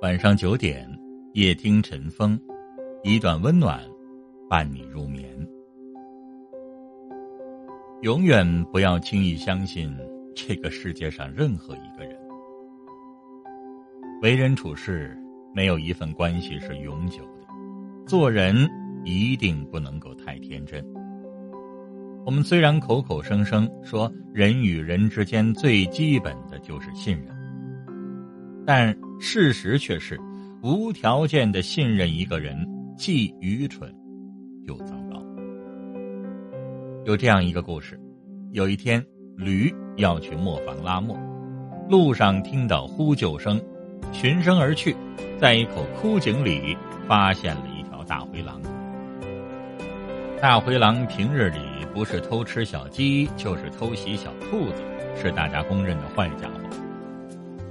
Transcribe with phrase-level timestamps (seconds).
[0.00, 0.88] 晚上九点，
[1.32, 2.38] 夜听晨风，
[3.02, 3.80] 一段温暖，
[4.48, 5.28] 伴你入眠。
[8.02, 9.92] 永远不要轻易相信
[10.36, 12.16] 这个世界上任何一个人。
[14.22, 15.18] 为人处事，
[15.52, 17.48] 没有一份关系是永久的。
[18.06, 18.54] 做人
[19.04, 20.80] 一定不能够太天真。
[22.24, 27.34] 我们虽然口口声声说人与人之间最基本的就是信任，
[28.64, 30.18] 但事实却是
[30.62, 32.56] 无条件的信任一个人
[32.96, 33.92] 既愚蠢
[34.64, 35.20] 又糟糕。
[37.04, 37.98] 有这样一个故事：
[38.52, 39.04] 有一天，
[39.36, 41.18] 驴要去磨坊拉磨，
[41.88, 43.60] 路上听到呼救声，
[44.12, 44.94] 循声而去，
[45.40, 46.76] 在一口枯井里
[47.08, 48.60] 发现了一条大灰狼。
[50.40, 51.58] 大灰狼平日里
[51.92, 54.82] 不是偷吃小鸡，就是偷袭小兔子，
[55.16, 56.60] 是大家公认的坏家伙。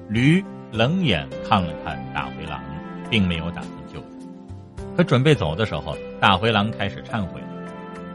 [0.10, 2.62] 驴冷眼看了看大灰狼，
[3.10, 4.84] 并没有打算救他。
[4.98, 7.42] 可准备走的时候，大灰狼开始忏悔。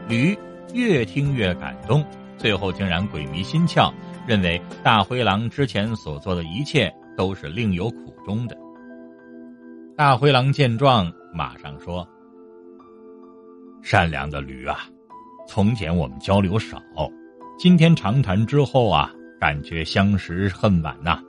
[0.07, 0.37] 驴
[0.73, 2.03] 越听越感动，
[2.37, 3.91] 最后竟然鬼迷心窍，
[4.27, 8.57] 认为大灰狼之前所做的一切都是另有苦衷的。
[9.95, 12.07] 大灰狼见状，马上说。
[13.81, 14.79] 善良的驴啊，
[15.47, 16.81] 从前我们交流少，
[17.57, 21.19] 今天长谈之后啊，感觉相识恨晚呐。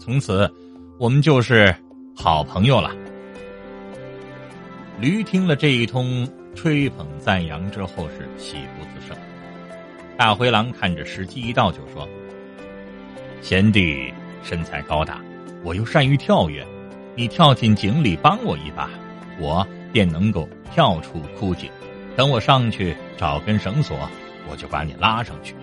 [0.00, 0.50] 从此，
[0.98, 1.76] 我们就是
[2.16, 2.90] 好朋友了。
[4.98, 9.14] 驴听了这一通吹捧赞扬之后，是喜不自胜。
[10.16, 12.08] 大灰狼看着时机一到，就说
[13.42, 14.10] ：“贤弟
[14.42, 15.20] 身材高大，
[15.62, 16.66] 我又善于跳跃，
[17.14, 18.88] 你跳进井里帮我一把，
[19.38, 21.68] 我。”便能够跳出枯井，
[22.14, 24.08] 等我上去找根绳索，
[24.48, 25.56] 我就把你拉上去。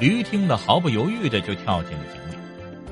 [0.00, 2.37] 驴听了，毫不犹豫的就跳进了井里。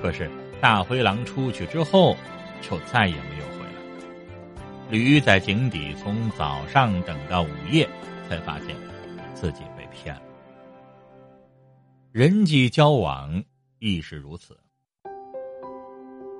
[0.03, 0.31] 可是
[0.61, 2.17] 大灰狼出去之后，
[2.63, 4.91] 就再也没有回来。
[4.91, 7.89] 驴在井底从早上等到午夜，
[8.29, 8.77] 才发现
[9.35, 10.23] 自己被骗了。
[12.13, 13.43] 人际交往
[13.79, 14.57] 亦是如此，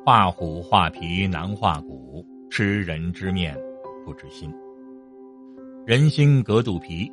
[0.05, 2.25] 画虎画皮难画骨。
[2.49, 3.59] 知人知面，
[4.05, 4.55] 不知心。
[5.85, 7.11] 人心隔肚皮，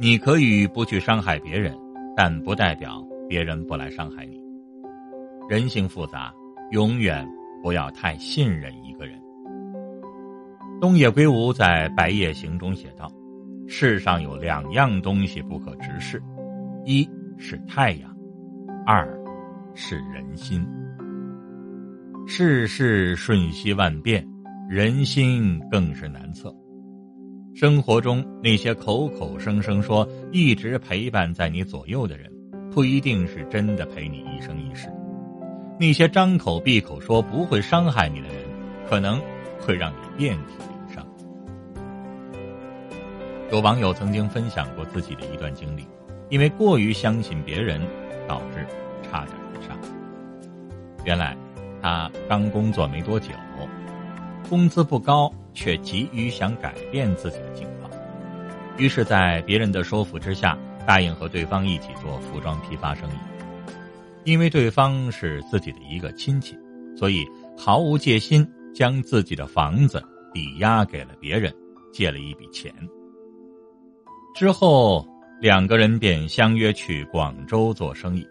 [0.00, 1.78] 你可以不去伤害别人，
[2.16, 4.42] 但不代表别人不来伤害你。
[5.50, 6.32] 人性复杂，
[6.70, 7.28] 永远
[7.60, 9.20] 不要太信任一个人。
[10.80, 13.10] 东野圭吾在《白夜行》中写道
[13.66, 16.22] ：“世上有两样东西不可直视，
[16.84, 17.04] 一
[17.36, 18.16] 是太阳，
[18.86, 19.04] 二
[19.74, 20.64] 是人心。
[22.28, 24.24] 世事瞬息万变。”
[24.70, 26.54] 人心更是难测。
[27.56, 32.30] 生活中那些口口声声说一直陪伴在你左右的人，
[32.70, 34.88] 不一定是真的陪你一生一世；
[35.80, 38.36] 那些张口闭口说不会伤害你的人，
[38.86, 39.18] 可能
[39.58, 41.06] 会让你遍体鳞伤。
[43.50, 45.88] 有网友曾经分享过自己的一段经历，
[46.28, 47.80] 因为过于相信别人，
[48.28, 48.66] 导致
[49.02, 49.74] 差点自杀。
[51.06, 51.34] 原来，
[51.80, 53.30] 他刚工作没多久。
[54.50, 57.90] 工资不高，却急于想改变自己的境况，
[58.76, 63.39] 于是，在别人的说服之下，答应和对方一起做服装批发生意。
[64.24, 66.56] 因为对方是自己的一个亲戚，
[66.96, 67.26] 所以
[67.56, 71.52] 毫无戒心，将自己的房子抵押给了别人，
[71.92, 72.72] 借了一笔钱。
[74.34, 75.06] 之后，
[75.40, 78.26] 两个人便相约去广州做生意。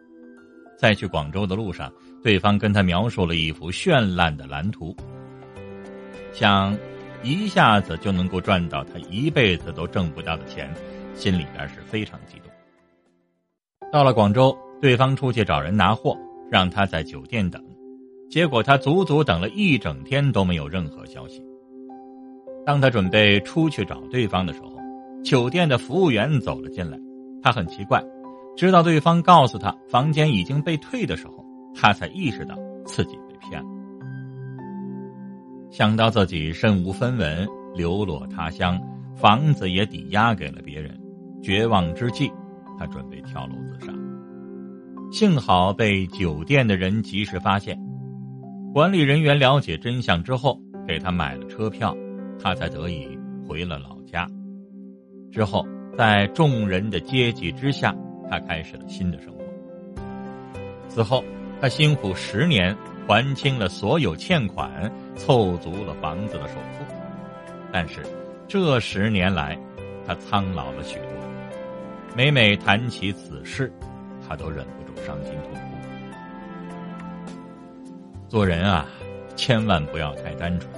[0.77, 1.91] 在去广州的路上，
[2.23, 4.95] 对方跟他描述了一幅绚烂的蓝图。
[6.31, 6.77] 想
[7.21, 10.73] 一下子就能够赚到他一辈子都挣不到的钱，
[11.15, 12.49] 心里边是非常激动。
[13.91, 16.17] 到了广州，对方出去找人拿货，
[16.49, 17.61] 让他在酒店等，
[18.29, 21.43] 结果他足足等了一整天都没有任何消息。
[22.65, 24.77] 当他准备出去找对方的时候，
[25.23, 26.97] 酒店的服务员走了进来，
[27.41, 28.01] 他很奇怪，
[28.55, 31.43] 直到对方告诉他房间已经被退的时候，
[31.75, 33.69] 他才意识到自己被骗了。
[35.71, 38.79] 想到自己身无分文，流落他乡，
[39.15, 40.97] 房子也抵押给了别人，
[41.43, 42.31] 绝望之际，
[42.77, 43.93] 他准备跳楼自杀。
[45.11, 47.77] 幸好被酒店的人及时发现，
[48.73, 51.95] 管理人员了解真相之后，给他买了车票，
[52.41, 53.17] 他才得以
[53.47, 54.27] 回了老家。
[55.31, 55.65] 之后，
[55.97, 57.95] 在众人的接济之下，
[58.29, 59.39] 他开始了新的生活。
[60.87, 61.23] 此后，
[61.61, 62.75] 他辛苦十年。
[63.07, 64.69] 还清了所有欠款，
[65.15, 66.85] 凑足了房子的首付，
[67.71, 68.03] 但是
[68.47, 69.57] 这十年来，
[70.05, 71.07] 他苍老了许多。
[72.15, 73.73] 每每谈起此事，
[74.29, 75.59] 他都忍不住伤心痛哭。
[78.29, 78.85] 做人啊，
[79.35, 80.71] 千万不要太单纯。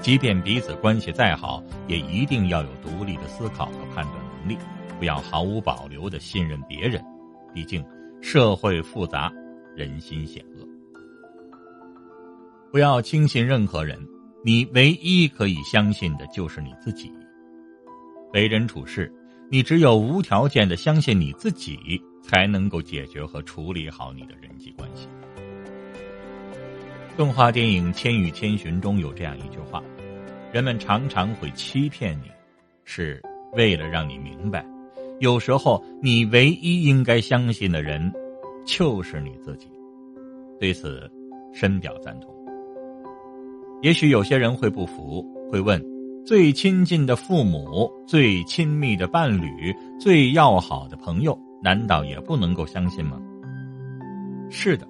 [0.00, 4.56] 即便彼此关系再好，也一定要有独立的思考和判断能力，
[4.98, 7.04] 不要毫无保留的信任别人。
[7.52, 7.84] 毕竟
[8.22, 9.32] 社会复杂，
[9.74, 10.66] 人心险恶。
[12.70, 13.98] 不要轻信任何人，
[14.44, 17.12] 你唯一可以相信的就是你自己。
[18.32, 19.12] 为人处事，
[19.50, 25.06] 你只有无条件的相信你自己，才能够解决和处理好你的人际关系。
[27.16, 29.80] 动画电影《千与千寻》中有这样一句话
[30.52, 32.24] ：“人们常常会欺骗你，
[32.84, 34.66] 是为了让你明白，
[35.20, 38.12] 有时候你唯一应该相信的人，
[38.66, 39.68] 就是你自己。”
[40.58, 41.08] 对此，
[41.54, 42.34] 深表赞同。
[43.82, 45.80] 也许有些人会不服，会问：
[46.24, 53.20] 最亲近的父母、最亲密的伴侣、最要好的朋友，难道也不能够相信吗？
[54.50, 54.86] 是的。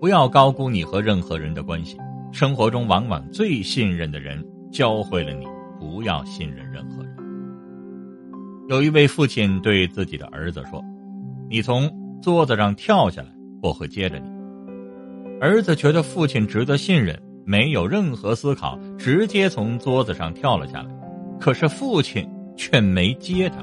[0.00, 1.98] 不要高估你和任何人的关系。
[2.32, 5.44] 生活中，往往最信任的人教会了你
[5.78, 7.16] 不要信任任何人。
[8.68, 10.80] 有一位父亲对自己的儿子说
[11.50, 11.90] ：“你从
[12.22, 13.28] 桌子上跳下来，
[13.60, 14.30] 我会接着你。”
[15.42, 20.88] 儿子觉得父亲值得信任，没有任何思考，直接从桌子上跳了下来。
[21.40, 22.26] 可是父亲
[22.56, 23.56] 却没接他，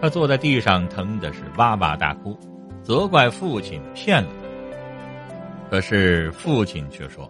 [0.00, 2.38] 他坐在地上，疼的是哇哇大哭，
[2.82, 5.70] 责怪父亲骗了他。
[5.70, 7.28] 可是父亲却说：“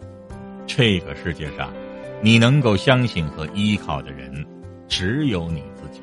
[0.67, 1.73] 这个世界上，
[2.21, 4.45] 你能够相信和依靠的人，
[4.89, 6.03] 只有你自己。”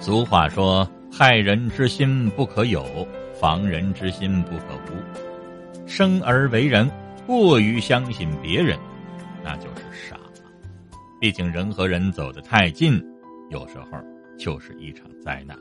[0.00, 3.06] 俗话说：“害人之心不可有，
[3.40, 4.96] 防人之心不可无。”
[5.86, 6.90] 生而为人，
[7.26, 8.78] 过于相信别人，
[9.42, 10.16] 那就是傻。
[11.20, 13.02] 毕竟人和人走得太近，
[13.50, 13.98] 有时候
[14.40, 15.56] 就是一场灾难。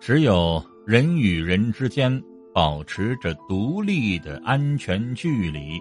[0.00, 2.20] 只有人与人之间。
[2.52, 5.80] 保持着独立的安全距离，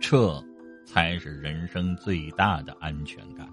[0.00, 0.44] 这
[0.84, 3.48] 才是人生最大的安全感。